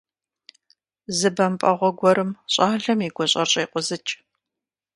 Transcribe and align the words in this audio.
Зы 1.17 1.29
бэмпӀэгъуэ 1.35 1.89
гуэрым 1.97 2.31
щӏалэм 2.53 2.99
и 3.07 3.09
гущӀэр 3.15 3.47
щекъузыкӀ. 3.51 4.11